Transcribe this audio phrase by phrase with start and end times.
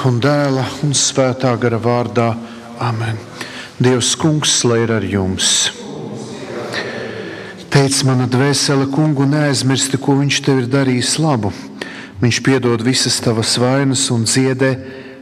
[0.00, 2.30] Un dēla un svētā gara vārdā.
[2.80, 3.18] Amen.
[3.76, 5.50] Dievs, kungs, lai ir ar jums.
[7.68, 11.52] Teic, mana dvēsele, kungu, neaizmirsti, ko viņš tev ir darījis labu.
[12.22, 14.72] Viņš piedod visas tavas vainas un dziedē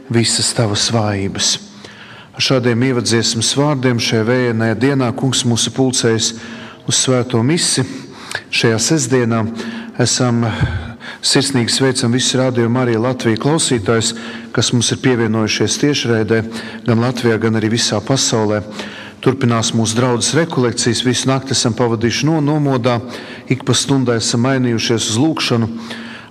[0.07, 1.53] visas tavas vājības.
[2.39, 6.37] Ar šādiem ievadziesmas vārdiem šajā vējainajā dienā kungs mūsu pulcējas
[6.87, 7.83] uz svēto misi.
[8.47, 9.43] Šajā sestdienā
[9.99, 10.45] esam
[11.19, 14.13] Sirsnīgi sveicam visus rādījumu arī Latvijas klausītājus,
[14.55, 16.41] kas mums ir pievienojušies tiešraidē,
[16.87, 18.61] gan Latvijā, gan arī visā pasaulē.
[19.19, 21.03] Turpinās mūsu draudzes rekolekcijas.
[21.03, 22.99] Visu nakti esam pavadījuši no nomodā,
[23.51, 25.67] ik pa stundai esam mainījušies uz lūgšanu.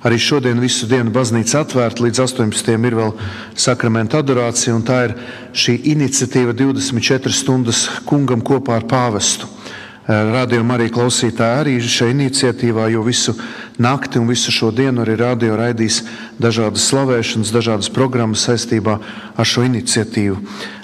[0.07, 2.71] Arī šodien visu dienu baznīca atvērta, līdz 18.
[2.87, 3.13] ir vēl
[3.59, 5.17] sakramenta adorācija, un tā ir
[5.53, 9.51] šī iniciatīva 24 stundas kungam kopā ar pāvestu.
[10.09, 13.35] Radījuma arī klausītāji arī šajā iniciatīvā, jo visu
[13.77, 15.99] nakti un visu šo dienu arī radio raidīs
[16.41, 18.95] dažādas slavēšanas, dažādas programmas saistībā
[19.37, 20.39] ar šo iniciatīvu.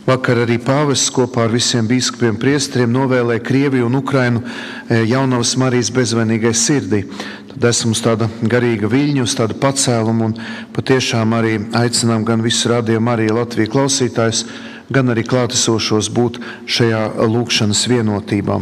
[0.05, 5.89] Vakar arī pāvests kopā ar visiem biskupiem priestriem novēlēja Krieviju un Ukrainu e, jaunavas Marijas
[5.97, 7.07] bezvainīgai sirdī.
[7.55, 10.39] Tad esam uz tāda garīga viļņa, uz tādu pacēlumu un
[10.77, 14.45] patiešām arī aicinām gan visu radījumu arī Latviju klausītājus,
[14.93, 18.61] gan arī klātesošos būt šajā lūkšanas vienotībā.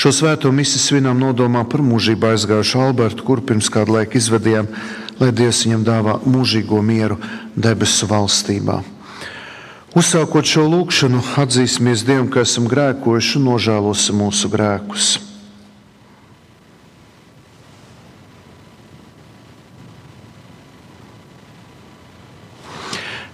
[0.00, 4.68] Šo svēto misiju svinām nodomā par mūžībā aizgājušu Albertu, kur pirms kāda laika izvedījām,
[5.20, 7.18] lai Dievs viņam dāvā mūžīgo mieru
[7.52, 8.78] debesu valstībā.
[9.92, 15.08] Uzsākot šo lūkšanu, atzīsimies Dievam, ka esam grēkojuši un nožēlosim mūsu grēkus.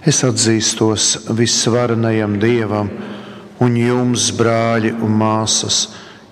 [0.03, 2.91] Es atzīstos visvarenajam Dievam
[3.63, 5.79] un jums, brāļi un māsas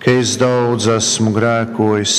[0.06, 2.12] ka es daudz esmu grēkojis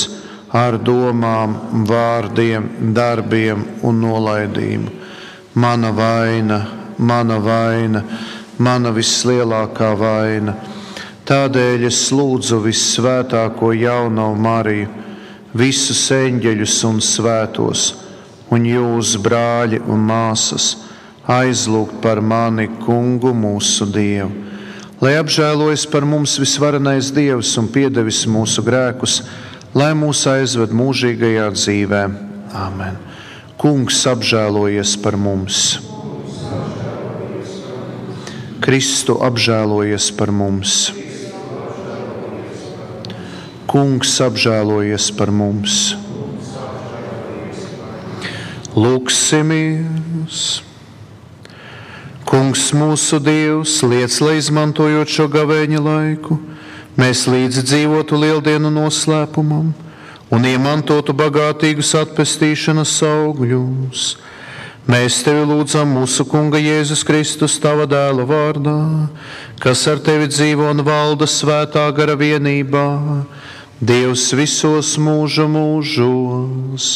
[0.52, 1.54] ar domām,
[1.88, 4.90] vārdiem, darbiem un nolaidību.
[5.56, 6.58] Mana vaina,
[6.98, 8.02] mana vaina,
[8.60, 10.52] mana vislielākā vaina.
[11.24, 14.90] Tādēļ es lūdzu visvētāko jauno Mariju,
[15.56, 17.86] visus eņģeļus un svētos,
[18.52, 20.74] un jūs, brāļi un māsas,
[21.24, 24.57] aizlūgt par mani, Kungu, mūsu Dievu
[25.00, 29.20] lai apžēlojas par mums visvarenais Dievs un piedevis mūsu grēkus,
[29.76, 32.02] lai mūs aizved mūžīgajā dzīvē.
[32.58, 32.98] Āmen.
[33.58, 35.78] Kungs apžēlojies par mums.
[38.64, 40.78] Kristu apžēlojies par mums.
[43.68, 45.92] Kungs apžēlojies par mums.
[48.78, 50.67] Lūksimies!
[52.28, 56.36] Kungs mūsu Dievs, liec, lai izmantojot šo gavēņa laiku,
[57.00, 59.70] mēs līdzi dzīvotu lieldienu noslēpumam
[60.28, 64.02] un iemantotu bagātīgus atpestīšanas augļus.
[64.92, 68.76] Mēs tevi lūdzam mūsu Kunga Jēzus Kristus, tava dēla vārdā,
[69.64, 72.88] kas ar tevi dzīvo un valda svētā gara vienībā,
[73.80, 76.90] Dievs visos mūžu mūžos.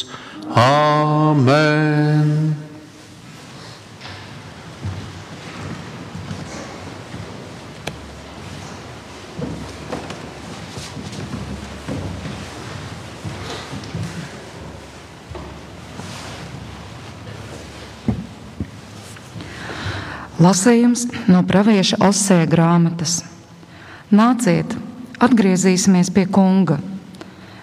[0.60, 2.37] Āmen!
[20.41, 23.19] Lasījums no pravieša Osēja grāmatas.
[24.09, 24.72] Nāciet,
[25.20, 26.78] atgriezīsimies pie kunga.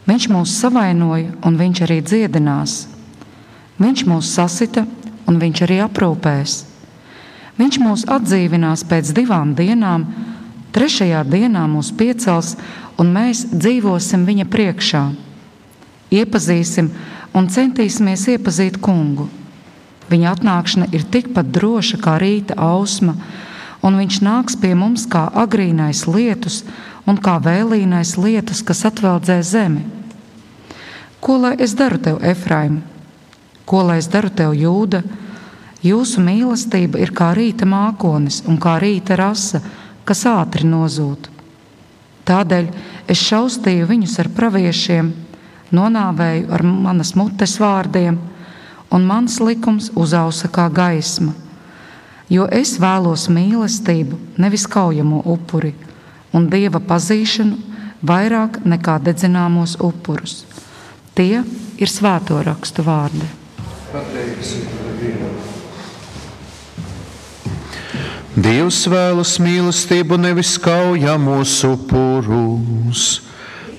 [0.05, 2.83] Viņš mūs savainoja, un viņš arī dziedinās.
[3.81, 4.85] Viņš mūs sasita,
[5.25, 6.59] un viņš arī aprūpēs.
[7.57, 10.05] Viņš mūs atdzīvinās pēc divām dienām,
[10.73, 12.53] trešajā dienā mūs piecels,
[13.01, 15.03] un mēs dzīvosim viņa priekšā.
[16.13, 16.93] Iepazīsim
[17.33, 19.29] un centīsimies iepazīt kungu
[20.09, 23.13] Viņa atnākšana ir tikpat droša kā rīta ausma,
[23.85, 26.63] un viņš nāks pie mums kā agrīnais lietus
[27.07, 29.85] un kā vēlīnais lietus, kas atveldzē zemi.
[31.19, 32.79] Ko lai es daru tev, Efraim?
[33.69, 35.03] Ko lai es daru tev, Jūda?
[35.85, 39.61] Jūsu mīlestība ir kā rīta mākonis un kā rīta rasa,
[40.03, 41.29] kas ātri nozūd.
[42.27, 42.67] Tādēļ
[43.09, 45.13] es šaustīju viņus ar praviešiem,
[45.75, 48.19] nonāvēju ar manas mutes vārdiem
[48.91, 51.33] un mans likums uzausa kā gaisma.
[52.29, 55.73] Jo es vēlos mīlestību, nevis kaujamo upuri,
[56.33, 57.57] un dieva pazīšanu
[58.05, 60.43] vairāk nekā dedzināmos upurus.
[61.17, 61.41] Tie
[61.81, 63.25] ir svēto rakstu vārdi.
[68.39, 73.07] Dievs vēlas mīlestību, nevis kaujamos upurus.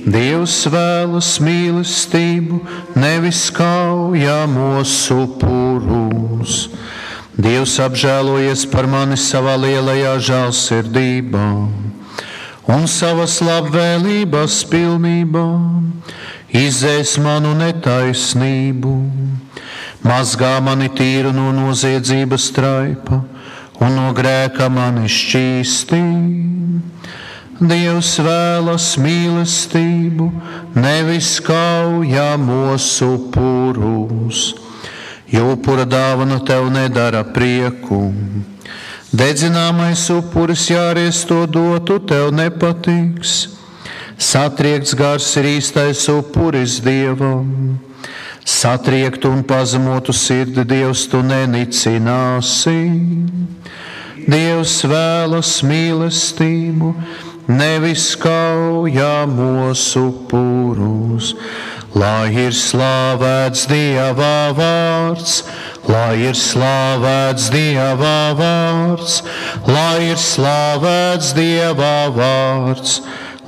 [0.00, 2.58] Dievs vēlas mīlestību,
[2.98, 3.99] nevis kaujamos
[5.10, 5.10] upurus.
[5.10, 6.68] upurus.
[7.40, 11.46] Dievs apžēlojies par mani savā lielajā žēlsirdībā
[12.70, 15.46] un savas labvēlības pilnībā
[16.52, 18.92] izdzēs manu netaisnību,
[20.04, 23.22] mazgā mani tīru no noziedzības traipa
[23.80, 26.02] un no grēka mani šķīstī.
[27.60, 30.30] Dievs vēlas mīlestību,
[30.80, 34.48] nevis kaujamos upurus
[35.30, 38.10] jo upura dāvana tev nedara prieku.
[39.10, 43.54] Dedzināmais upuris jāries to dotu, tev nepatiks.
[44.20, 47.78] Satriekts gars ir īstais upuris dievam.
[48.44, 52.78] Satriektu un pazemotu sirdi Dievs tu nenicināsi.
[54.30, 56.92] Dievs vēlas mīlestību,
[57.58, 61.34] nevis kaujamos upurus.
[61.90, 65.40] Lai ir slavēts Dieva vārds,
[65.90, 69.16] lai ir slavēts Dieva vārds,
[69.66, 73.00] lai ir slavēts Dieva vārds,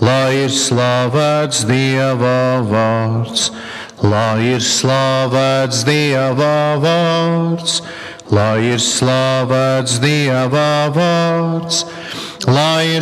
[0.02, 2.34] lai ir slavēts Dieva
[2.66, 3.52] vārds,
[4.02, 7.87] lai ir slavēts Dieva vārds,
[8.34, 11.84] lai ir slavēts Dieva vārds, lai ir slavēts Dieva vārds
[12.46, 12.96] lai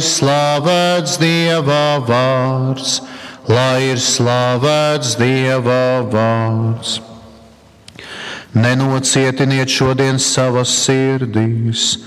[3.91, 7.01] ir slavēts Dieva vārds.
[8.53, 12.01] Nenocietiniet šodien savas sirdīs,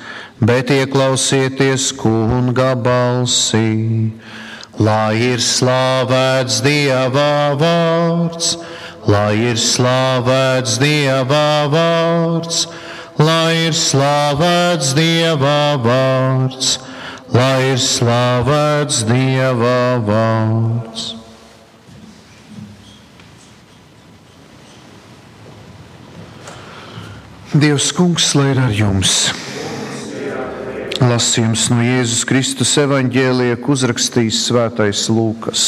[0.43, 4.11] bet ieklausieties kunga balsī.
[4.77, 8.57] Lai ir slavēts Dieva vārds,
[9.07, 12.65] lai ir slavēts Dieva vārds,
[13.17, 16.92] lai ir slavēts Dieva vārds, lai ir slavēts Dieva vārds.
[27.53, 29.31] Dievs, kungs, lai ir ar jums!
[31.01, 35.63] Lasījums no Jēzus Kristus evaņģēlija, ko uzrakstījis Svētais Lūkas.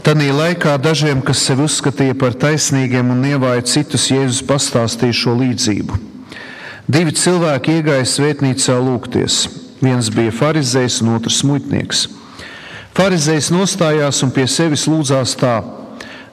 [0.00, 6.00] Tanī laikā dažiem, kas sevi uzskatīja par taisnīgiem un ievāja citus, Jēzus pastāstīja šo līdzību.
[6.90, 9.44] Divi cilvēki iegāja svētnīcā lūgties.
[9.82, 12.08] Viens bija farizējs un otrs muitnieks.
[12.96, 15.62] Farizējs nostājās un pie sevis lūdzās tā: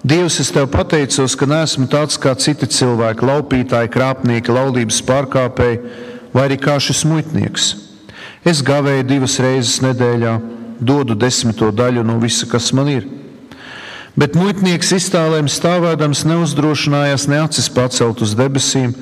[0.02, 5.82] Dievs, es tev pateicos, ka neesmu tāds kā citi cilvēki, laupītāji, krāpnieki, laulības pārkāpēji
[6.34, 7.70] vai arī kā šis muitnieks.
[8.48, 10.38] Es gavēju divas reizes nedēļā,
[10.80, 13.08] dodu desmito daļu no visa, kas man ir.
[14.20, 18.96] Bet muitnieks iztālēm stāvēdams neuzdrošinājās ne acis pacelt uz debesīm,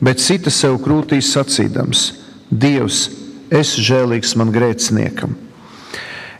[0.00, 2.06] bet sita sev krūtīs sacīdams:
[2.50, 3.08] Dievs,
[3.50, 5.36] es žēlīgs man grēciniekam.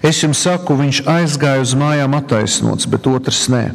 [0.00, 3.66] Es jums saku, viņš aizgāja uz mājām attaisnots, bet otrs nē.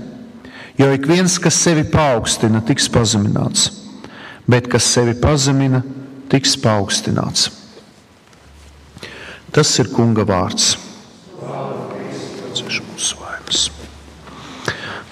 [0.75, 3.69] Jo ik viens, kas sevi paaugstina, tiks pazemināts,
[4.49, 5.83] bet kas sevi pazemina,
[6.31, 7.51] tiks paaugstināts.
[9.55, 10.73] Tas ir Kunga vārds.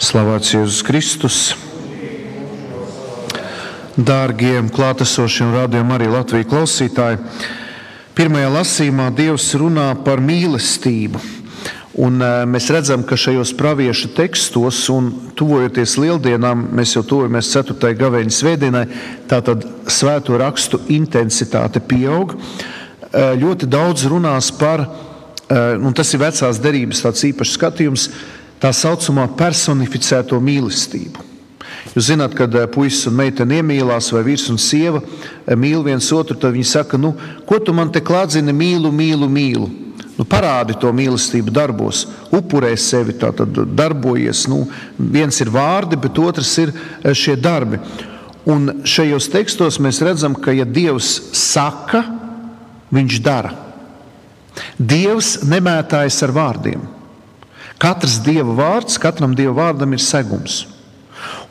[0.04, 1.38] Slavēts Jēzus Kristus!
[3.94, 7.20] Dārgie klātesošie un rādījumi arī Latvijas klausītāji!
[8.18, 11.20] Pirmajā lasījumā Dievs runā par mīlestību.
[12.02, 17.92] Un, uh, mēs redzam, ka šajos praviešu tekstos, un tuvojoties lieldienām, mēs jau tuvojamies 4.
[18.00, 18.84] gaveņa svētdienai,
[19.30, 22.34] tātad svēto rakstu intensitāte pieaug.
[22.34, 28.08] Uh, ļoti daudz runās par, uh, un tas ir vecās derības tāds īpašs skatījums,
[28.58, 31.33] tā saucamā personificēto mīlestību.
[31.92, 35.02] Jūs zināt, kad puisis un meitene iemīlās, vai vīrs un sieva
[35.60, 37.12] mīl viens otru, tad viņi saka, nu,
[37.48, 39.68] ko tu man te klādzini, mīlu, mīlu, mīlu.
[40.14, 44.46] Nu, parādi to mīlestību darbos, upurē sevi, tātad darbojies.
[44.50, 44.64] Nu,
[44.98, 47.82] viens ir vārdi, bet otrs ir e, šie darbi.
[48.50, 52.04] Un šajos tekstos mēs redzam, ka ja Dievs saka,
[52.94, 53.56] viņš dara.
[54.78, 56.84] Dievs nemētājas ar vārdiem.
[57.82, 60.64] Katrs dieva vārds, katram dieva vārdam ir segums.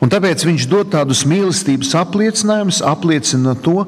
[0.03, 3.85] Un tāpēc viņš dod tādus mīlestības apliecinājumus, apliecina to,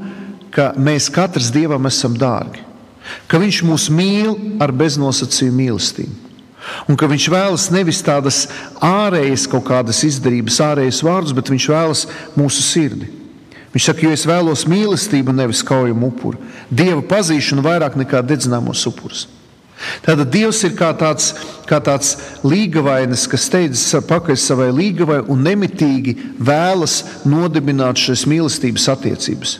[0.56, 2.66] ka mēs katrs dievam esam dārgi
[3.30, 6.22] ka Viņš mūs mīl ar beznosacījumu mīlestību.
[6.90, 8.46] Un ka viņš vēlas nevis tādas
[8.82, 13.12] ārējas kaut kādas izdarības, ārējas vārdus, bet viņš vēlas mūsu sirdi.
[13.76, 16.40] Viņš saka, jo es vēlos mīlestību, nevis kaujumu upuru.
[16.72, 19.28] Dieva pazīšanu vairāk nekā dedzināmos upurus.
[20.06, 21.34] Tātad Dievs ir kā tāds,
[21.68, 22.16] kā tāds
[22.48, 29.58] līgavainis, kas steidzas pakaļ savai līgavai un nemitīgi vēlas nodibināt šīs mīlestības attiecības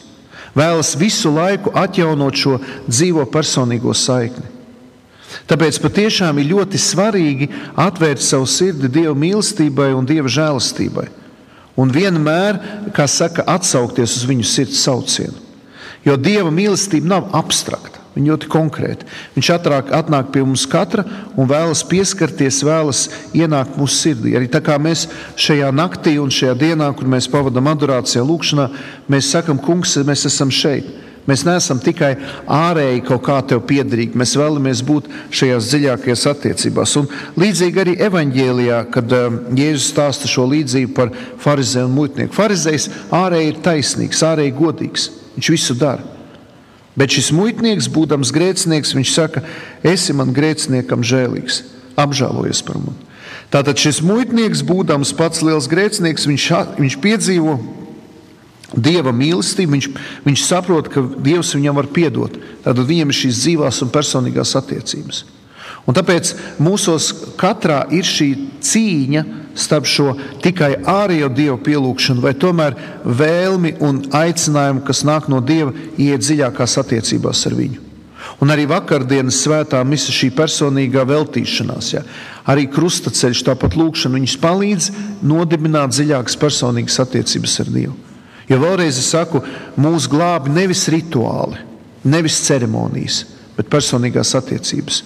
[0.56, 4.54] vēlas visu laiku atjaunot šo dzīvo personīgo saikni.
[5.50, 7.50] Tāpēc patiešām ir ļoti svarīgi
[7.82, 11.08] atvērt savu sirdi Dieva mīlestībai un Dieva žēlastībai.
[11.76, 12.60] un vienmēr,
[12.96, 15.36] kā saka, atsaukties uz viņu sirds saucienu.
[16.06, 18.00] Jo Dieva mīlestība nav abstrakta.
[18.16, 19.08] Viņa ļoti konkrēti.
[19.36, 21.04] Viņš atrāk, atnāk pie mums katra
[21.36, 23.02] un vēlas pieskarties, vēlas
[23.36, 24.38] ienākt mūsu sirdī.
[24.40, 28.70] Arī tā kā mēs šajā naktī un šajā dienā, kur mēs pavadām adorācijā, lūkšanā,
[29.12, 30.88] mēs sakam, kungs, mēs esam šeit.
[31.26, 32.12] Mēs neesam tikai
[32.54, 36.96] ārēji kaut kā tev piederīgi, mēs vēlamies būt šajās dziļākajās attiecībās.
[37.02, 37.10] Un
[37.42, 42.38] līdzīgi arī evanģēlijā, kad um, Jēzus stāsta šo līdzību par farizēju un muitnieku.
[42.38, 45.10] Farizējs ārēji ir taisnīgs, ārēji godīgs.
[45.36, 46.15] Viņš visu dara.
[46.96, 49.44] Bet šis muitnieks, būdams grēcinieks, viņš saka,
[49.84, 51.64] esi man grēciniekam žēlīgs,
[52.00, 53.02] apžēlojies par mani.
[53.52, 57.58] Tātad šis muitnieks, būdams pats liels grēcinieks, viņš, viņš piedzīvo
[58.76, 59.88] Dieva mīlestību, viņš,
[60.26, 62.34] viņš saprot, ka Dievs viņam var piedot.
[62.66, 65.22] Tad viņam ir šīs dzīvās un personīgās attiecības.
[65.86, 66.34] Un tāpēc
[66.64, 68.30] mūsos katrā ir šī
[68.66, 69.24] cīņa
[69.56, 70.12] starp šo
[70.44, 76.78] tikai ārējo dievu pielūgšanu, vai tomēr vēlmi un aicinājumu, kas nāk no dieva, iet dziļākās
[76.84, 77.82] attiecībās ar viņu.
[78.44, 82.02] Un arī vakardienas svētā misa šī personīgā veltīšanās, ja,
[82.52, 84.90] arī krustaceļš, tāpat lūkšana, viņus palīdz
[85.26, 87.96] nodibināt dziļākas personīgas attiecības ar Dievu.
[88.50, 89.42] Jo vēlreiz es saku,
[89.82, 91.62] mūsu glābi nevis rituāli,
[92.06, 93.24] nevis ceremonijas,
[93.56, 95.02] bet personīgās attiecības.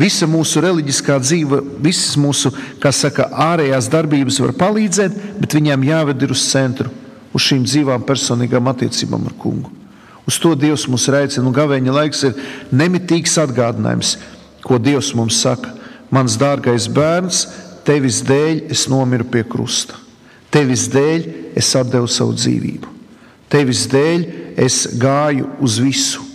[0.00, 2.52] Visa mūsu reliģiskā dzīve, visas mūsu
[2.96, 6.88] saka, ārējās darbības var palīdzēt, bet viņām jāved uz centru,
[7.32, 9.70] uz šīm dzīvām personīgām attiecībām ar kungu.
[10.28, 12.38] Uz to Dievs mūs aicina, un gavēņa laiks ir
[12.72, 14.16] nemitīgs atgādinājums,
[14.64, 15.74] ko Dievs mums saka.
[16.12, 17.46] Mans dārgais bērns,
[17.84, 19.98] tevis dēļ es nomiru pie krusta.
[20.52, 22.88] Tevis dēļ es devu savu dzīvību.
[23.52, 24.26] Tevis dēļ
[24.60, 26.31] es gāju uz visu.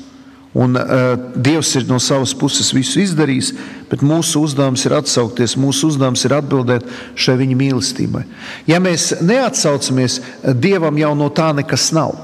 [0.58, 3.52] Un, uh, Dievs ir no savas puses visu izdarījis,
[3.92, 8.24] bet mūsu uzdevums ir atsaukties, mūsu uzdevums ir atbildēt šai viņa mīlestībai.
[8.70, 10.22] Ja mēs neatsaucamies,
[10.58, 12.16] Dievam jau no tā nekas nav.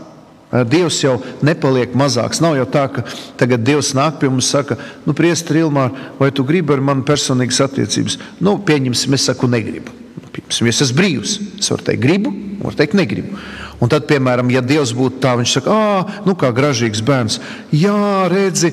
[0.69, 2.41] Dievs jau nepaliek mazāks.
[2.43, 3.03] Nav jau tā, ka
[3.39, 7.05] tagad Dievs nāk pie mums un saka, nu, Priester, Ilmār, vai tu gribi ar mani
[7.07, 8.19] personīgas attiecības?
[8.41, 9.93] Nu, pieņemsim, es saku, negribu.
[10.33, 11.35] Piemēram, es esmu brīvs.
[11.61, 13.41] Es varu teikt, gribu, varu teikt, negribu.
[13.83, 17.39] Un tad, piemēram, ja Dievs būtu tā, viņš saka, ah, nu kā gražīgs bērns,
[17.75, 17.95] jā,
[18.31, 18.71] redzi,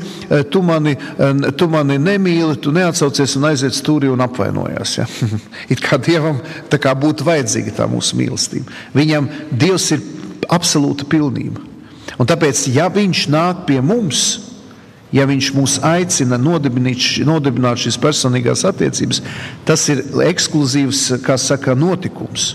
[0.54, 0.94] tu mani,
[1.58, 4.92] tu mani nemīli, tu neatsaucies un aiziet stūri un apvainojās.
[5.00, 5.08] Ja?
[5.72, 6.38] It kā Dievam
[6.70, 8.70] kā būtu vajadzīga tā mūsu mīlestība.
[8.94, 10.06] Viņam Dievs ir
[10.46, 11.66] absolūta pilnība.
[12.20, 14.22] Un tāpēc, ja Viņš nāk pie mums,
[15.10, 19.22] ja viņš mūs aicina nodibināt šīs personīgās attiecības,
[19.66, 22.52] tas ir ekskluzīvs saka, notikums.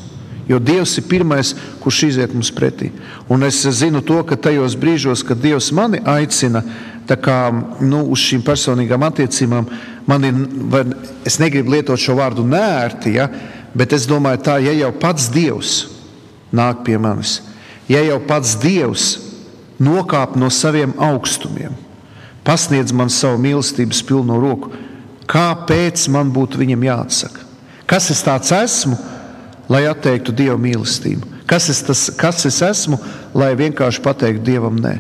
[0.50, 2.92] Jo Dievs ir pirmais, kurš iziet mums pretī.
[3.30, 6.62] Un es zinu to, ka tajos brīžos, kad Dievs mani aicina
[7.14, 7.40] kā,
[7.82, 9.68] nu, uz šīm personīgām attiecībām,
[10.10, 10.40] man ir,
[11.26, 13.28] es negribu lietot šo vārdu nērti, ja,
[13.78, 15.76] bet es domāju, tā, ja jau pats Dievs
[16.56, 17.40] nāk pie manis,
[17.90, 19.08] ja jau pats Dievs
[19.82, 21.76] nokāp no saviem augstumiem,
[22.46, 24.74] pasniedz man savu mīlestības pilno roku.
[25.26, 27.46] Kāpēc man būtu viņam jāatsaka?
[27.90, 28.98] Kas es tāds esmu,
[29.72, 31.36] lai atteiktu Dieva mīlestību?
[31.50, 33.00] Kas es, tas, kas es esmu,
[33.38, 34.98] lai vienkārši pateiktu Dievam nē?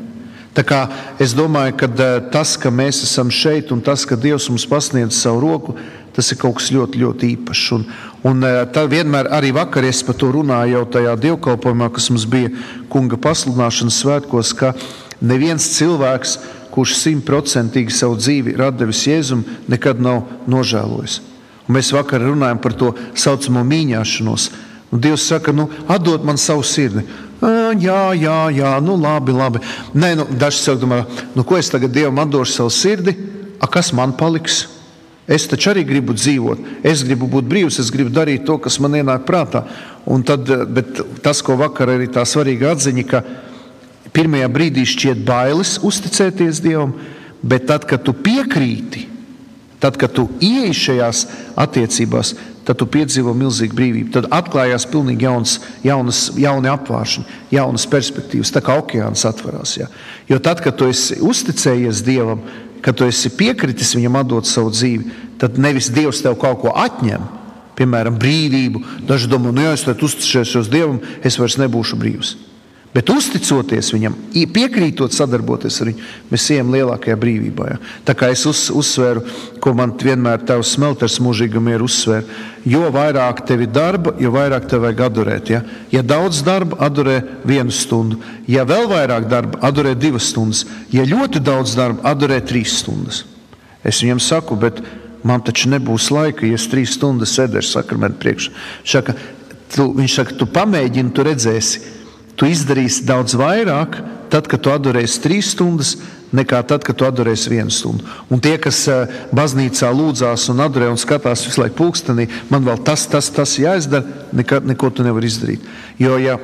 [0.55, 0.85] Tā kā
[1.19, 5.17] es domāju, ka eh, tas, ka mēs esam šeit un tas, ka Dievs mums pasniedz
[5.17, 5.75] savu roku,
[6.15, 7.65] tas ir kaut kas ļoti, ļoti īpašs.
[7.75, 7.83] Un,
[8.29, 12.27] un eh, tā vienmēr arī vakar es par to runāju jau tajā dievkalpojumā, kas mums
[12.31, 12.53] bija
[12.93, 14.71] kunga pasludināšanas svētkos, ka
[15.19, 16.39] neviens cilvēks
[16.75, 21.21] kurš simtprocentīgi savu dzīvi ir devis Jēzum, nekad nav nožēlojis.
[21.65, 24.49] Un mēs vakar runājam par to saucamo mīņāšanos.
[24.93, 27.03] Un Dievs saka, nu, atdod man savu sirdi.
[27.81, 29.61] Jā, jā, jā, nu labi, labi.
[29.97, 31.01] Nē, nu, daži saka, domā,
[31.35, 33.15] nu, ko es tagad Dievam atdošu savu sirdi,
[33.59, 34.65] a kas man paliks?
[35.25, 38.93] Es taču arī gribu dzīvot, es gribu būt brīvs, es gribu darīt to, kas man
[38.99, 39.63] ienāk prātā.
[40.05, 40.45] Un tad,
[41.25, 43.23] tas, ko vakar arī tā svarīga atziņa, ka
[44.15, 46.93] Pirmajā brīdī šķiet bailes uzticēties Dievam,
[47.43, 49.09] bet tad, kad tu piekrīti,
[49.79, 51.25] tad, kad tu ieej šajās
[51.59, 52.33] attiecībās,
[52.65, 54.11] tad tu piedzīvo milzīgu brīvību.
[54.15, 59.75] Tad atklājās pilnīgi jauns, jaunas, jauni apvāršņi, jaunas perspektīvas, tā kā okeāns atverās.
[59.77, 59.89] Ja?
[60.29, 62.41] Jo tad, kad tu esi uzticējies Dievam,
[62.85, 67.23] kad tu esi piekritis Viņam atdot savu dzīvi, tad nevis Dievs tev kaut ko atņem,
[67.77, 68.81] piemēram, brīvību.
[69.05, 72.35] Daži domā, nu, ja es uzticēšos Dievam, es vairs nebūšu brīvs.
[72.95, 74.13] Bet uzticoties viņam,
[74.55, 77.65] piekrītot sadarboties ar viņu, mēs ejam lielākajā brīvībā.
[77.73, 77.79] Ja?
[78.07, 79.25] Tā kā es uz, uzsveru,
[79.59, 82.23] ko man vienmēr tevs smelters mūžīgam ir uzsver,
[82.63, 85.51] jo vairāk tev ir darba, jo vairāk tev vajag adorēt.
[85.51, 85.59] Ja,
[85.91, 88.21] ja daudz darba, adorē vienu stundu.
[88.47, 90.63] Ja vēl vairāk darba, adorē divas stundas.
[90.95, 93.25] Ja ļoti daudz darba, adorē trīs stundas.
[93.83, 94.79] Es viņam saku, bet
[95.27, 98.55] man taču nebūs laika, ja es trīs stundas sēdēšu sakramentu priekšā.
[99.75, 101.83] viņš saka, tu pamēģini, tu redzēsi,
[102.35, 103.97] tu izdarīsi daudz vairāk,
[104.31, 105.95] tad, kad tu adorēsi trīs stundas,
[106.35, 108.05] nekā tad, kad tu adorēsi vienu stundu.
[108.31, 112.81] Un tie, kas eh, baznīcā lūdzās un adorē un skatās visu laiku pulkstenī, man vēl
[112.85, 115.73] tas, tas, tas jāizdara, neko, neko tu nevari izdarīt.
[116.01, 116.39] Jo, ja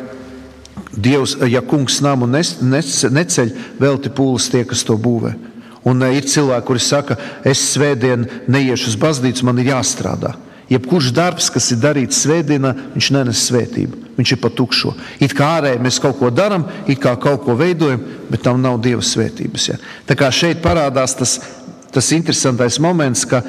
[0.91, 5.33] Dievs, ja kungs namu neceļ, velti pūles tie, kas to būvē.
[5.87, 7.17] Un eh, ir cilvēki, kuri saka,
[7.47, 10.35] es svētdien neiešu uz baznīcu, man ir jāstrādā.
[10.71, 14.00] Jebkurš darbs, kas ir darīts svētdienā, viņš nenes svētību.
[14.17, 14.91] Viņš ir pa tukšo.
[15.23, 18.81] It kā ārēji mēs kaut ko darām, it kā kaut ko veidojam, bet tam nav
[18.83, 19.67] dieva svētības.
[19.71, 19.77] Ja.
[20.07, 21.37] Tā kā šeit parādās tas,
[21.95, 23.39] tas interesantais moments, ka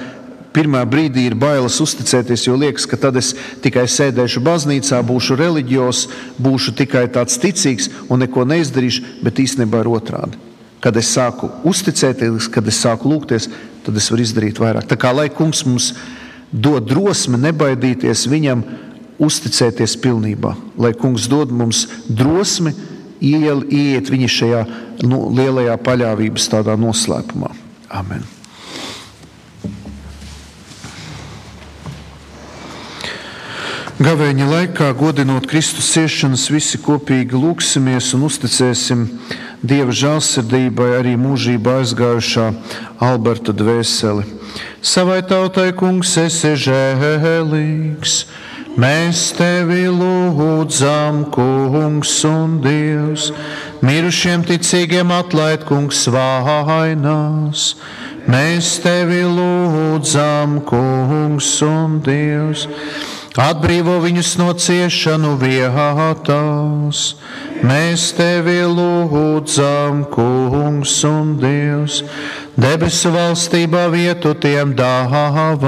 [0.53, 3.33] pirmā brīdī ir bailes uzticēties, jo liekas, ka tad es
[3.65, 6.07] tikai sēdēšu baznīcā, būšu reliģijos,
[6.43, 10.41] būšu tikai tāds ticīgs un neko neizdarīšu, bet īstenībā ir otrādi.
[10.83, 13.49] Kad es sāku uzticēties, kad es sāku lūgties,
[13.87, 14.89] tad es varu izdarīt vairāk.
[14.91, 15.93] Tā kā lai kungs mums
[16.53, 18.65] dod drosmi nebaidīties viņam,
[19.23, 20.55] uzticēties pilnībā.
[20.81, 22.75] Lai kungs dod mums drosmi
[23.23, 24.63] ieiet viņa šajā
[25.07, 27.53] nu, lielajā paļāvības tādā noslēpumā.
[27.93, 28.25] Amen.
[34.03, 39.05] Gavēņa laikā, godinot Kristus ciešanas, visi kopīgi lūksimies un uzticēsim
[39.63, 42.49] Dieva žēlsirdībai arī mūžībā aizgājušā
[43.07, 44.25] Alberta dvēseli.
[44.83, 48.17] Savai tautai, kungs, esi žēlīgs.
[48.73, 53.27] Mēs tevi lūdzam, kungs un dievs,
[53.85, 57.75] mirušiem ticīgiem atlaid, kungs, vainās.
[58.33, 62.65] Mēs tevi lūdzam, kungs un dievs.
[63.37, 67.05] Atbrīvo viņus no ciešanu vietās.
[67.61, 72.01] Mēs tevi lūdzam, kungs un dievs,
[72.57, 75.61] debesu valstībā vietu tiem dāvā.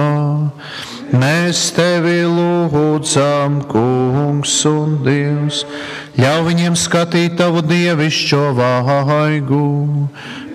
[1.15, 5.61] Mēs tevi lūdzam, kungs un dievs,
[6.19, 9.65] ļauj viņiem skatīt tavu dievišķo vaigu.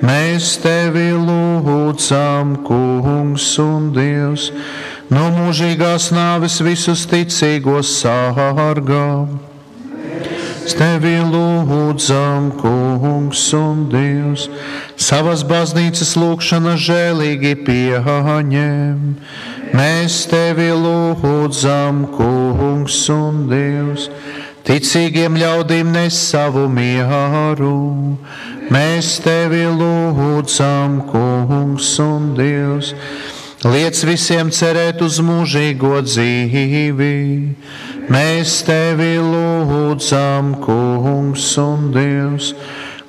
[0.03, 4.49] Mēs tevi lūdzam, kungs un dievs
[5.09, 9.48] no mūžīgās nāves visus ticīgos sārgā.
[10.77, 14.45] Tevi lūdzam, kungs un dievs,
[14.99, 18.99] savas baznīcas lūgšana žēlīgi pieņem.
[19.73, 24.09] Mēs tevi lūdzam, kungs un dievs,
[24.69, 27.75] ticīgiem ļaudīm nes savu mieru.
[28.69, 32.93] Mēs tevi lūdzam, kungs un dievs
[33.59, 37.15] Liec visiem cerēt uz mūžīgo dzīvi.
[38.09, 42.55] Mēs tevi lūdzam, Kungs un Dievs.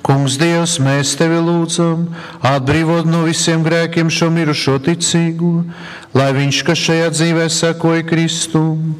[0.05, 2.03] Kungs, Dievs, mēs tevi lūdzam,
[2.45, 5.63] atbrīvot no visiem grēkiem šo mirušo ticīgo,
[6.17, 8.93] lai viņš, kas šajā dzīvē sekoja Kristum,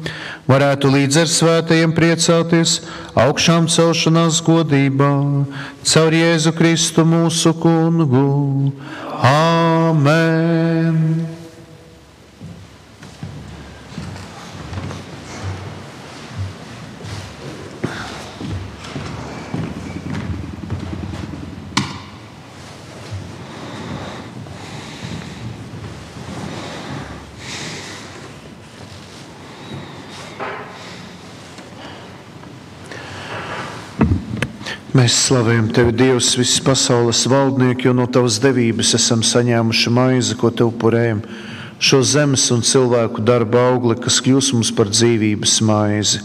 [0.50, 2.80] varētu līdz ar svētajiem priecāties
[3.18, 5.12] augšām celšanās godībā,
[5.86, 8.72] caur Jēzu Kristu mūsu kungu.
[9.22, 11.31] Āmen!
[35.02, 40.52] Mēs slavējam Tevi, Dievs, visas pasaules valdnieki, jo no Tavas devības esam saņēmuši maizi, ko
[40.54, 41.24] Tev upurējam,
[41.82, 46.22] šo zemes un cilvēku darba augli, kas kļūs mums par dzīvības maizi,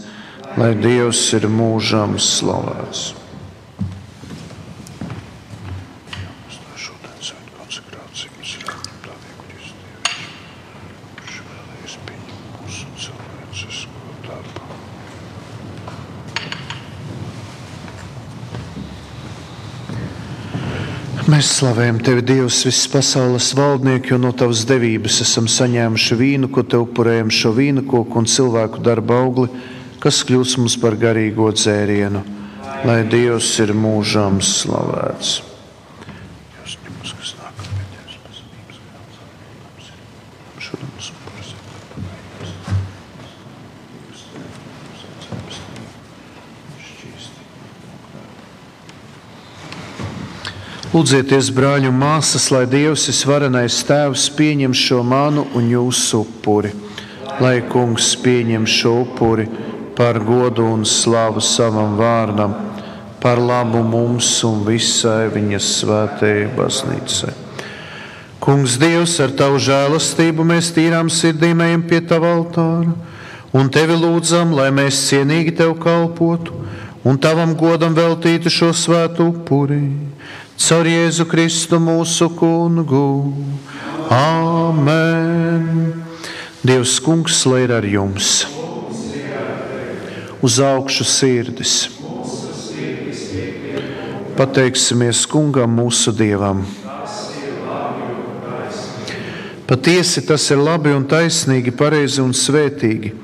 [0.54, 3.17] lai Dievs ir mūžām slavēts.
[21.38, 26.64] Mēs slavējam Tevi, Dievs, visas pasaules valdnieki, jo no Tavas devības esam saņēmuši vīnu, ko
[26.66, 29.46] Tev upurējam šo vīnu koku un cilvēku darba augli,
[30.02, 32.24] kas kļūst mums par garīgo dzērienu,
[32.90, 35.36] lai Dievs ir mūžām slavēts.
[50.88, 56.70] Lūdzieties, brāļi un māsas, lai Dievs visvarenais Tēvs pieņem šo manu un jūsu upuri,
[57.44, 59.44] lai Kungs pieņem šo upuri
[59.98, 62.54] par godu un slavu savam vārdam,
[63.20, 67.36] par labu mums un visai viņa svētajai baznīcai.
[68.40, 72.96] Kungs, Dievs, ar tavu žēlastību mēs tīrām sirdīm ejam pie tava altāra
[73.52, 76.56] un tevi lūdzam, lai mēs cienīgi tev kalpotu
[77.04, 79.82] un tavam godam veltītu šo svētu upuri.
[80.58, 83.32] Caur Jēzu Kristu mūsu kungu.
[84.12, 85.64] Āmen!
[86.66, 88.46] Dievs kungs, lai ir ar jums!
[90.42, 91.76] Uz augšu sirdis!
[94.36, 96.66] Pateiksimies kungam mūsu dievam!
[99.68, 103.14] Patiesi tas ir labi un taisnīgi, pareizi un svētīgi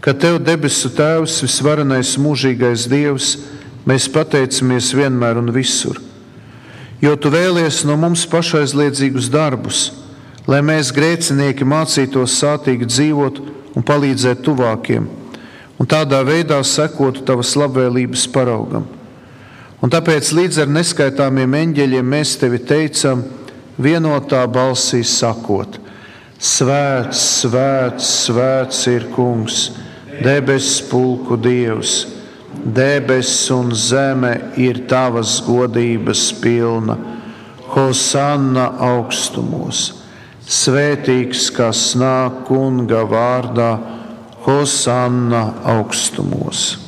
[0.00, 3.34] ka Tev, debesu Tēvs, visvarenais mūžīgais Dievs,
[3.84, 6.00] mēs pateicamies vienmēr un visur.
[7.00, 9.88] Jo Tu vēlies no mums pašaizliedzīgus darbus,
[10.48, 13.40] lai mēs grēcinieki mācītos sātīgi dzīvot
[13.76, 15.06] un palīdzēt tuvākiem,
[15.80, 18.84] un tādā veidā sekotu Tavas labvēlības paraugam.
[19.80, 23.22] Un tāpēc līdz ar neskaitāmiem eņģeļiem mēs Tevi teicam,
[23.80, 25.78] vienotā balsī sakot:
[26.36, 29.70] Svēts, svēts, svēts ir Kungs!
[30.20, 32.06] debesu pulku Dievs,
[32.64, 36.96] debesis un zeme ir tavas godības pilna.
[37.70, 40.02] Hosanna augstumos,
[40.42, 43.70] svētīgs, kas nāk kunga vārdā,
[44.40, 46.78] Hosanna augstumos.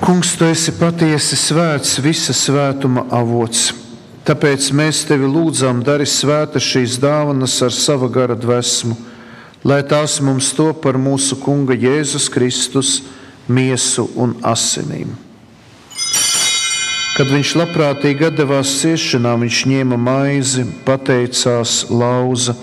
[0.00, 3.68] Kungs, tu esi patiesi svēts, visa svētuma avots.
[4.26, 8.96] Tāpēc mēs tevi lūdzam, dari svētas šīs dāvanas ar sava gara dvēsmu
[9.64, 13.00] lai tās mums to par mūsu Kunga Jēzus Kristus
[13.48, 15.12] miesu un asinīm.
[17.16, 22.54] Kad viņš labprātīgi devās ciešanā, viņš ņēma maizi, pateicās, lauza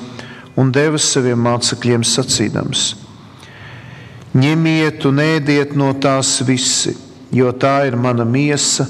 [0.57, 2.88] un deva saviem mācekļiem sacīdams:
[4.38, 6.95] Ņemiet un ēdiet no tās visi,
[7.29, 8.88] jo tā ir mana miesa,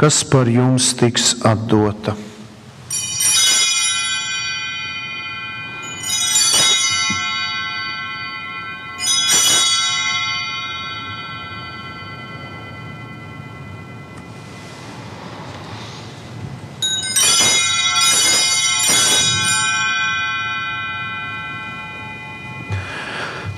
[0.00, 2.16] kas par jums tiks atdota.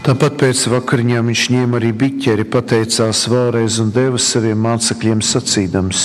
[0.02, 6.00] Tāpat pēc vakariņām viņš ņēma arī biķeri, pateicās vēlreiz un deva saviem mācekļiem sacīdams: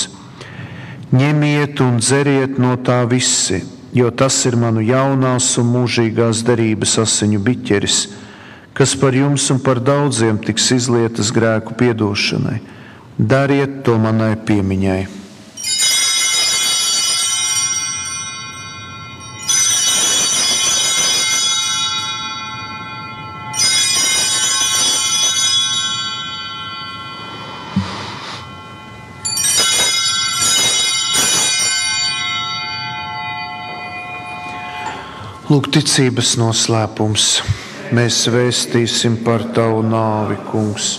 [1.17, 3.63] Ņemiet un dzeriet no tā visi,
[3.97, 7.99] jo tas ir manu jaunās un mūžīgās derības asiņu biķeris,
[8.77, 12.59] kas par jums un par daudziem tiks izlietas grēku piedošanai.
[13.17, 15.16] Dariet to manai piemiņai!
[35.57, 37.23] Lūk, ticības noslēpums.
[37.97, 40.89] Mēs vēstīsim par tavu nāvi, kungs,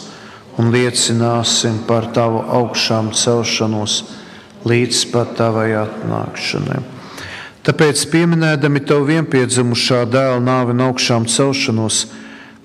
[0.58, 4.00] un liecināsim par tavu augšām celšanos
[4.66, 6.80] līdz pat tavai atnākšanai.
[7.68, 12.00] Tāpēc, pieminēdami tavu vienpiedzimušā dēla nāvi un augšām celšanos,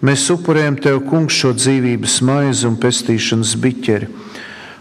[0.01, 4.09] mēs upurējam tev, kungs, šo dzīvības maizi un pestīšanas biķeri.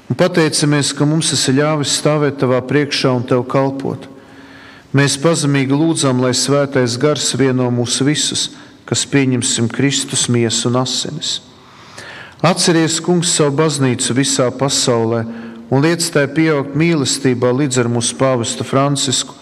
[0.09, 4.09] Un pateicamies, ka mums esi ļāvis stāvēt tavā priekšā un tev kalpot.
[4.93, 8.51] Mēs pazemīgi lūdzam, lai svētais gars vieno mūs visus,
[8.85, 11.39] kas pieņemsim Kristus miesu un asinis.
[12.45, 15.23] Atceries, kungs, savu baznīcu visā pasaulē
[15.73, 19.33] un liec tai pieaugt mīlestībā līdz ar mūsu pāvestu Francisku,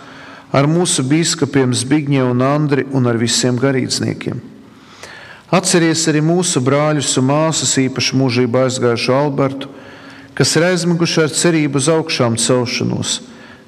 [0.55, 4.39] ar mūsu biskupiem Zbigņevu un Andri un ar visiem garīdzniekiem.
[5.51, 9.75] Atceries arī mūsu brāļus un māsas, īpaši mūžībā aizgājušo Albertu,
[10.39, 13.19] kas ir aizmiguši ar cerību uz augšām celšanos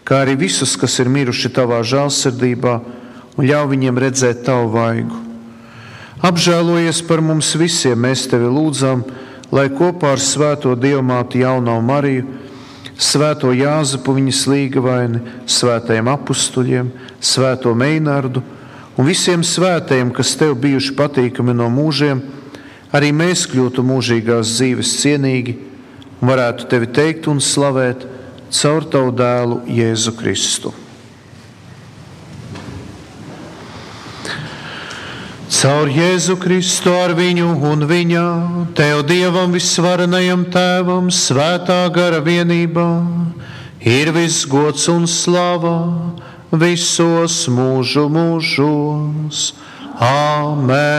[0.04, 2.74] kā arī visus, kas ir miruši tavā žēlsirdībā,
[3.38, 5.18] un ļauj viņiem redzēt tavu vaigu.
[6.22, 9.02] Apžēlojies par mums visiem, mēs tevi lūdzam,
[9.50, 12.28] lai kopā ar Svēto Dievmāti Jauno Mariju,
[13.02, 18.44] Svēto Jāzepu viņas līgavaini, Svētajiem apstuļiem, Svēto Meinārdu
[18.96, 22.20] un visiem svētajiem, kas tev bijuši patīkami no mūžiem,
[22.92, 25.56] arī mēs kļūtu mūžīgās dzīves cienīgi
[26.20, 28.06] un varētu tevi teikt un slavēt
[28.52, 30.72] caur tavu dēlu Jēzu Kristu.
[35.52, 38.22] Caur Jēzu Kristu ar viņu un viņa,
[38.74, 42.88] Tev Dievam visvarenajam Tēvam, svētā gara vienībā,
[43.78, 45.76] ir viss gods un slava
[46.50, 49.52] visos mūžu mūžos.
[50.02, 50.92] Amen!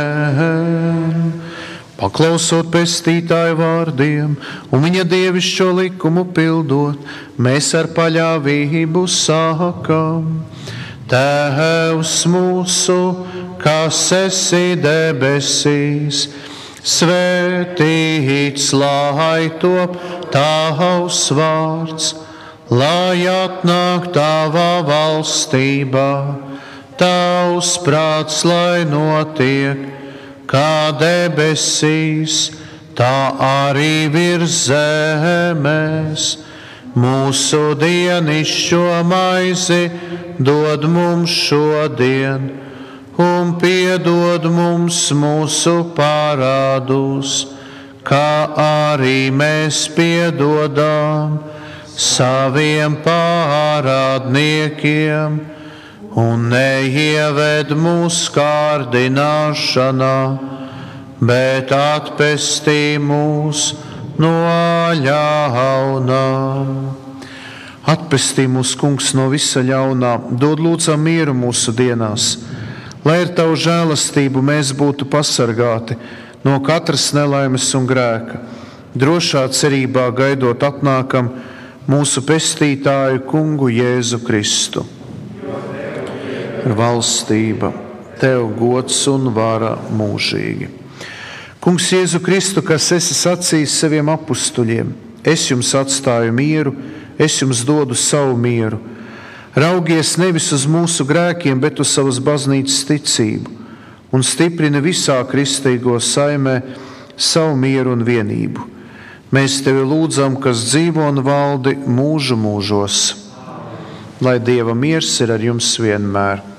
[1.94, 4.32] Paklausot pestītāju vārdiem
[4.74, 6.98] un viņa dievišķo likumu pildot,
[7.38, 10.42] mēs ar paļāvību sākam.
[11.12, 12.98] Tēvs mūsu,
[13.62, 16.26] kas esi debesīs,
[16.82, 19.94] svētīts lai top
[20.34, 22.14] tavs vārds,
[22.74, 26.10] lai atnāk tava valstība,
[26.98, 29.93] tavs prāts, lai notiek,
[30.54, 32.52] kā debesīs,
[32.94, 36.34] tā arī virs zemes.
[36.94, 39.88] Mūsu dienišķo maizi
[40.38, 42.52] dod mums šodien
[43.18, 47.48] un piedod mums mūsu parādus,
[48.06, 51.40] kā arī mēs piedodam
[51.98, 55.40] saviem pārādniekiem,
[56.20, 60.18] un neieved mūsu kārdināšanā,
[61.24, 63.74] bet atpestī mūs
[64.22, 64.34] no
[65.02, 66.26] ļaunā.
[67.94, 72.38] Atpestī mūsu kungs no visa ļaunā, dod lūdzam mieru mūsu dienās
[73.04, 75.98] lai ar tavu žēlastību mēs būtu pasargāti
[76.44, 78.40] no katras nelaimes un grēka,
[78.96, 81.32] drošā cerībā gaidot atnākam
[81.90, 84.86] mūsu pestītāju kungu Jēzu Kristu.
[86.64, 87.74] Valstība,
[88.22, 90.70] tev gods un vara mūžīgi.
[91.64, 94.90] Kungs Jēzu Kristu, kas esi sacījis saviem apstuļiem,
[95.24, 96.76] es jums atstāju mieru,
[97.20, 98.82] es jums dodu savu mieru
[99.54, 103.60] Raugies nevis uz mūsu grēkiem, bet uz savas baznīcas ticību
[104.14, 106.56] un stiprini visā kristīgo saimē
[107.18, 108.66] savu mieru un vienību.
[109.34, 112.98] Mēs tevi lūdzam, kas dzīvo un valdi mūžu mūžos,
[114.26, 116.53] lai Dieva miers ir ar jums vienmēr.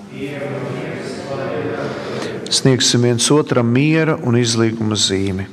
[2.54, 5.48] Sniegsim viens otram miera un izlīguma zīmi.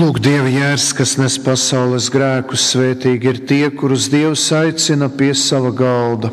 [0.00, 5.68] Lūk, Dieva jērs, kas nes pasaules grēkus, svētīgi ir tie, kurus Dievs aicina pie sava
[5.76, 6.30] galda.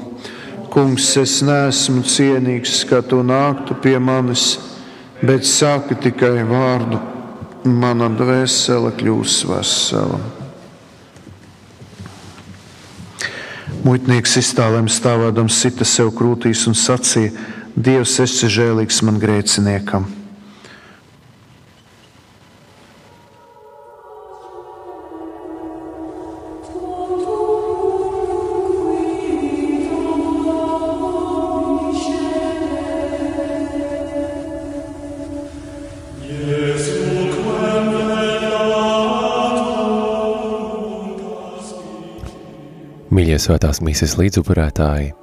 [0.72, 4.46] Kungs, es neesmu cienīgs, ka tu nāktu pie manis,
[5.20, 7.02] bet saki tikai vārdu,
[7.68, 10.22] mana dvēsele kļūs vesela.
[13.84, 17.36] Muitnieks iztālēm stāvādams sita sev krūtīs un sacīja:
[17.76, 20.17] Dievs, esi žēlīgs man grēciniekam!
[43.48, 45.14] Svētās mīsas līdzupurētāji,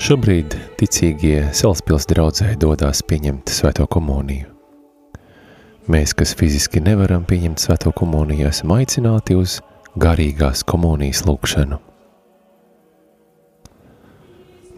[0.00, 4.48] šobrīd ticīgie Salaspils draudzē dodās pieņemt svēto komuniju.
[5.92, 9.58] Mēs, kas fiziski nevaram pieņemt svēto komuniju, esam aicināti uz
[10.00, 11.78] garīgās komunijas lūkšanu.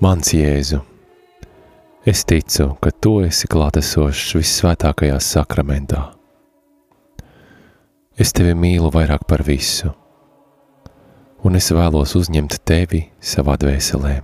[0.03, 0.83] Mans Jēzu,
[2.07, 6.03] es ticu, ka Tu esi klātesošs vissvētākajā sakramentā.
[8.19, 9.95] Es Tevi mīlu vairāk par visu–
[11.49, 14.19] un es vēlos uzņemt tevi savā dvēselē.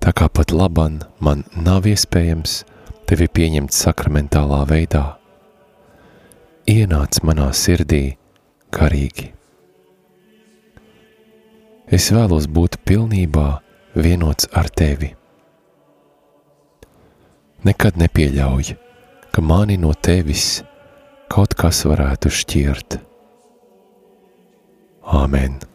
[0.00, 2.58] Tā kā pat laban man nav iespējams
[3.08, 5.04] tevi pieņemt sakramentālā veidā,
[6.68, 8.02] ienāc manā sirdī
[8.76, 9.30] garīgi.
[11.88, 13.48] Es vēlos būt pilnībā
[13.96, 15.14] vienots ar tevi.
[17.64, 18.74] Nekad nepieļauj,
[19.32, 20.58] ka mani no tevis
[21.32, 23.04] kaut kas varētu šķirt
[25.02, 25.69] Amen.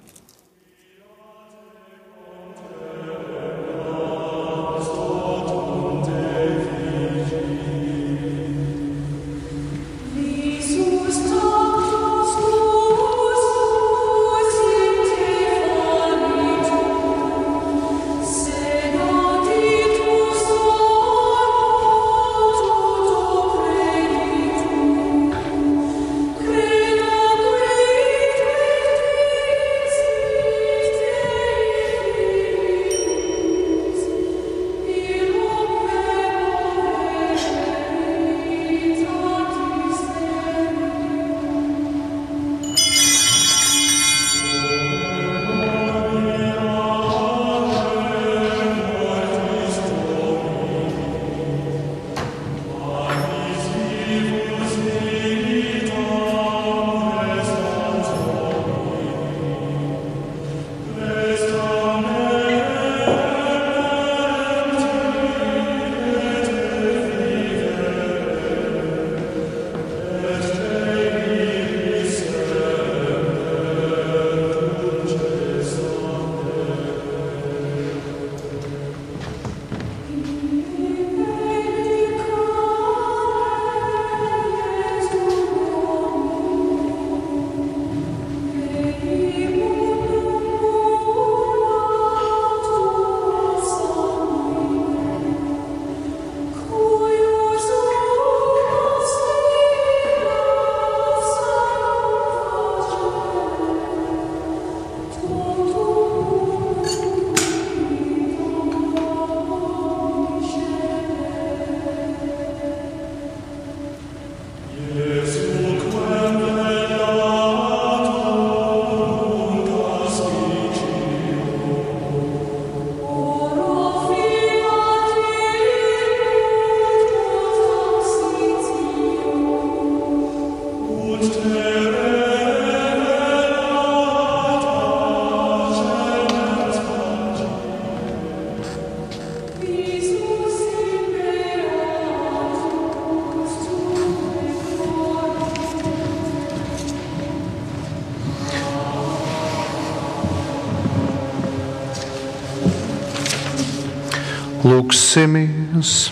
[155.16, 156.12] Lūksimies!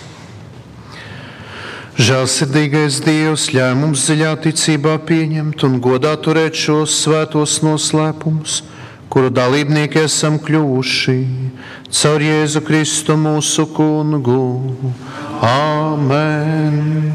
[1.99, 8.61] Žēlsirdīgais Dievs ļauj mums dziļā ticībā pieņemt un godā turēt šos svētos noslēpumus,
[9.11, 11.17] kuru dalībnieki esam kļuvuši
[11.91, 14.39] caur Jēzu Kristu mūsu kungu.
[15.43, 17.11] Āmen!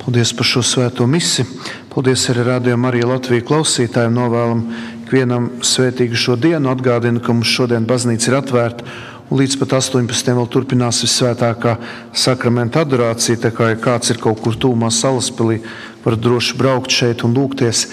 [0.00, 1.44] Paldies par šo svēto misi!
[1.92, 4.16] Paldies arī rādījumam, arī Latvijas klausītājiem.
[4.16, 4.64] Novēlam
[5.04, 6.72] ikvienam svētīgu šo dienu.
[6.72, 8.88] Atgādinu, ka mums šodien baznīca ir atvērta
[9.28, 10.30] Līdz pat 18.
[10.32, 11.74] vēl turpinās visvētākā
[12.16, 13.36] sakramenta adorācija.
[13.42, 15.58] Tā kā ja kāds ir kaut kur tūmā salaspēlī,
[16.00, 17.90] var droši braukt šeit un lūgties.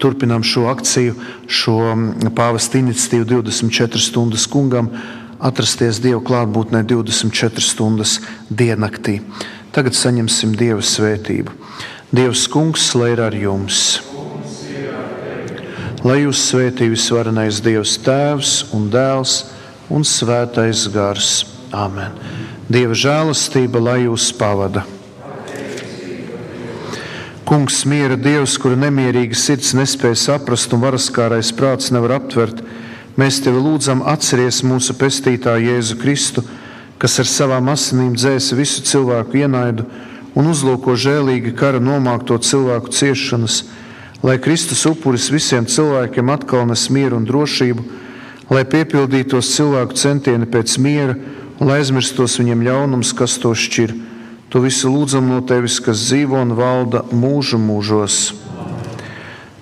[0.00, 1.12] Turpinām šo akciju,
[1.44, 4.88] šo mm, pāvesta iniciatīvu 24 stundas kungam,
[5.44, 8.16] atrasties Dieva klātbūtnē 24 stundas
[8.48, 9.18] diennaktī.
[9.76, 11.52] Tagad saņemsim Dieva svētību.
[12.16, 14.00] Dievs kungs, lai ir ar jums!
[16.00, 19.57] Lai jūs svētī visvarenais Dievs Tēvs un Dēls!
[19.90, 21.46] Un svētais gars.
[21.72, 22.14] Amen.
[22.68, 24.84] Dieva žēlastība, lai jūs pavada.
[27.48, 32.60] Kungs, miera Dievs, kura nemierīga sirds nespēja saprast un varaskārais prāts nevar aptvert,
[33.16, 36.44] mēs tevi lūdzam atceries mūsu pestītāju Jēzu Kristu,
[37.00, 39.86] kas ar savām asinīm dzēsa visu cilvēku ienaidu
[40.36, 43.62] un uzlūko žēlīgi kara nomākto cilvēku ciešanas,
[44.20, 47.86] lai Kristus upuris visiem cilvēkiem atkal nes mieru un drošību
[48.52, 51.16] lai piepildītos cilvēku centieni pēc miera
[51.60, 53.94] un aizmirstos viņiem ļaunums, kas to šķir.
[54.48, 58.20] To visu lūdzam no tevis, kas dzīvo un valda mūžu mūžos.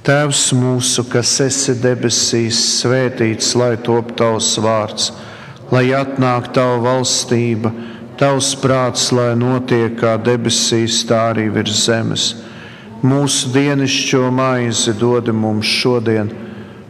[0.06, 5.10] Tēvs mūsu, kas esi debesīs, svētīts, lai top tavs vārds,
[5.74, 7.72] lai atnāk tava valstība,
[8.20, 12.28] tavs prāts, lai notiek kā debesīs, tā arī virs zemes.
[13.02, 16.30] Mūsu dienascho maizi dod mums šodien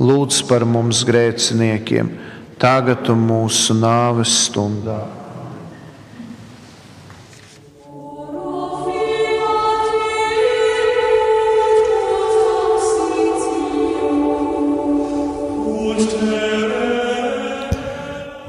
[0.00, 2.10] Lūdz par mums grēciniekiem,
[2.60, 5.00] tagad un mūsu nāves stundā.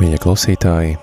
[0.02, 0.96] Mīļie klausītāji,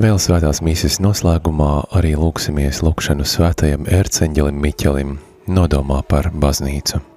[0.00, 5.18] vēl svētās mīsīs noslēgumā arī lūksimies lūkšanu svētajam ērceņģelim Miķelim,
[5.52, 7.09] nodomā par baznīcu.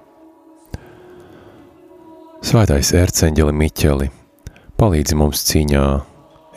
[2.44, 4.06] Svētais ērceņģeli Miķeli,
[4.76, 5.84] palīdzi mums cīņā,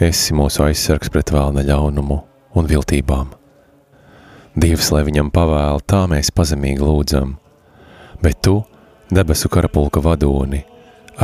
[0.03, 2.17] esi mūsu aizsargs pret vēlna ļaunumu
[2.59, 3.29] un viltībām.
[4.59, 7.37] Dievs, lai viņam pavēl, tā mēs pazemīgi lūdzam,
[8.19, 8.57] bet tu,
[9.15, 10.59] debesu karapulka vadoni,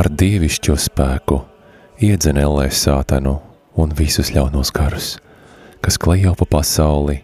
[0.00, 1.42] ar dievišķo spēku
[2.08, 3.36] iedzen ellē sātanu
[3.76, 5.10] un visus ļaunos karus,
[5.84, 7.18] kas klejo pa pasauli,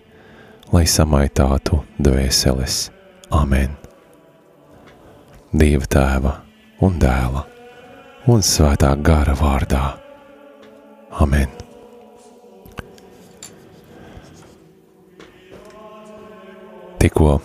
[0.77, 2.91] lai samaitātu dvēseles.
[3.33, 3.73] Amen.
[5.57, 6.37] Dieva tēva
[6.85, 7.45] un dēla
[8.31, 9.85] un svētā gara vārdā.
[11.21, 11.49] Amen.
[17.01, 17.39] Tikko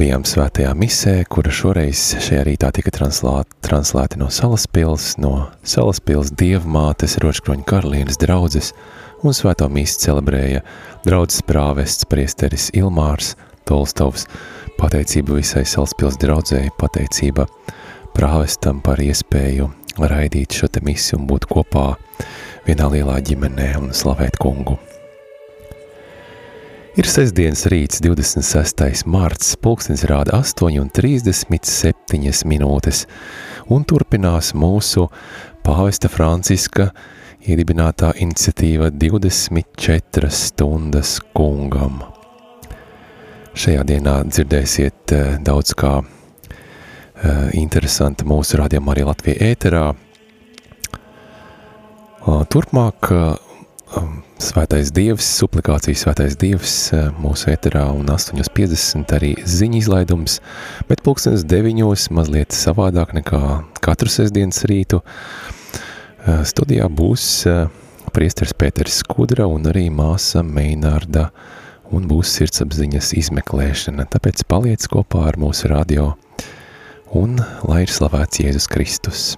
[0.00, 7.66] bijām svētajā misē, kura šoreiz šajā rītā tika translēta no Salaspils, no Salaspils dievmātes Ročkroņa
[7.68, 8.74] karalienes draudzes,
[9.24, 10.62] un svēto misi celebrēja
[11.04, 13.34] draudzes prāvests priesteris Ilmārs
[13.70, 14.26] Tolstovs,
[14.80, 17.44] pateicība visai Salaspils draudzēji, pateicība
[18.16, 19.68] prāvestam par iespēju
[20.10, 21.94] raidīt šo te misi un būt kopā
[22.66, 24.74] vienā lielā ģimenē un slavēt kungu.
[26.98, 29.06] Ir sestdienas rīts, 26.
[29.06, 33.06] marts, pulkstens rāda 8,37 minūtes,
[33.70, 35.06] un turpinās mūsu
[35.62, 36.90] pāvesta Franciska
[37.46, 42.02] iedibinātā iniciatīva 24 stundas kungam.
[43.50, 49.84] Šajā dienā dzirdēsiet eh, daudz kā eh, interesanti mūsu rādījumā arī Latvija ēterā.
[52.52, 53.08] Turpmāk
[54.44, 56.74] svētais Dievs, suplikācijas svētais Dievs
[57.18, 60.36] mūsu eterā un 8.50 arī ziņa izlaidums,
[60.86, 61.80] bet pulkstenes 9.
[62.14, 63.40] mazliet savādāk nekā
[63.80, 65.00] katru sestdienas rītu.
[66.52, 67.24] Studijā būs
[68.14, 71.30] priesteris Pēteris Skudra un arī māsa Meinārda
[71.90, 76.12] un būs sirdsapziņas izmeklēšana, tāpēc paliec kopā ar mūsu radio
[77.16, 79.30] un lai ir slavēts Jēzus Kristus.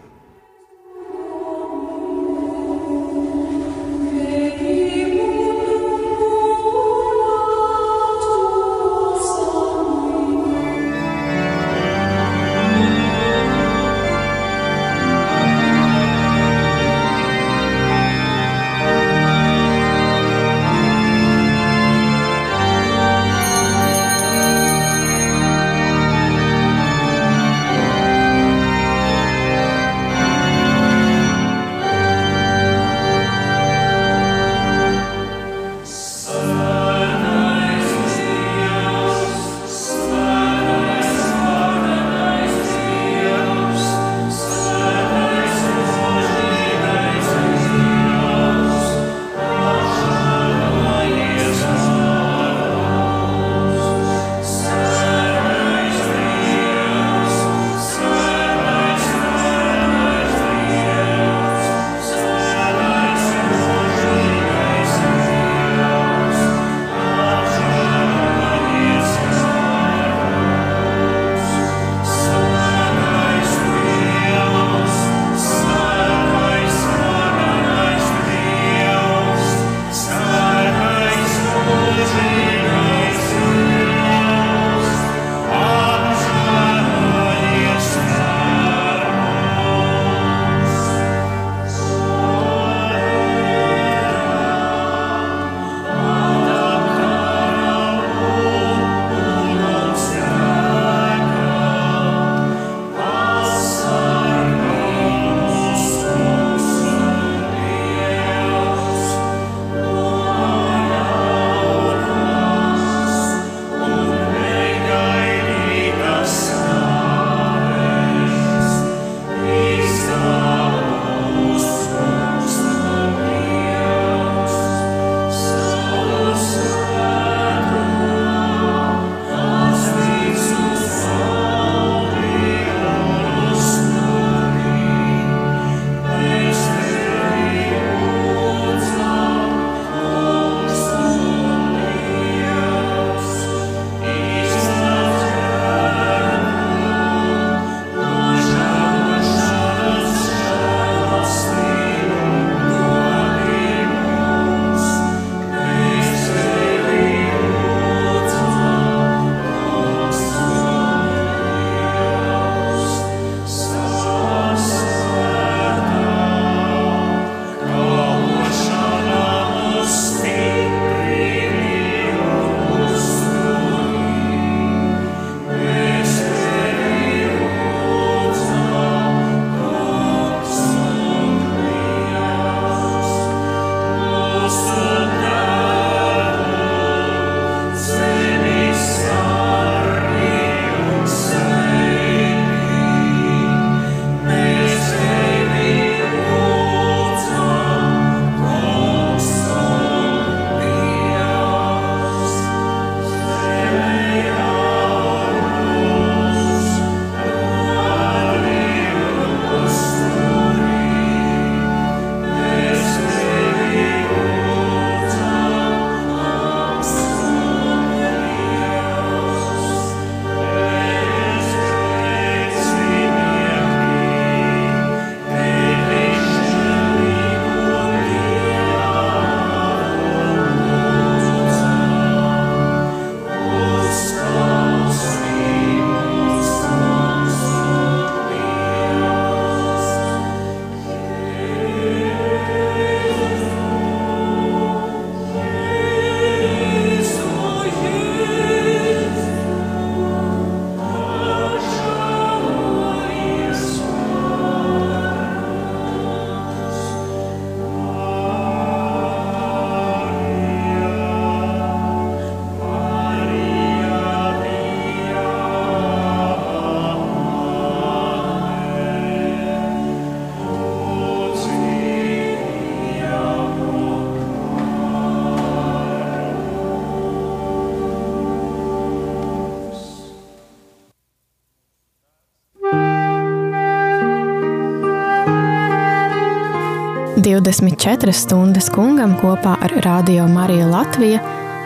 [287.42, 291.18] 24 stundas kungam kopā ar Radio Mariju Latviju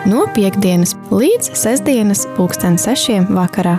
[0.09, 3.77] no piekdienas līdz sestdienas pulksten sešiem vakarā.